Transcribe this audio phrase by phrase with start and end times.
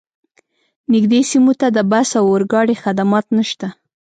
[0.93, 3.67] نږدې سیمو ته د بس او اورګاډي خدمات نشته